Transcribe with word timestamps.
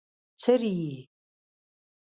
څرې 0.41 0.71
يې؟ 0.81 0.95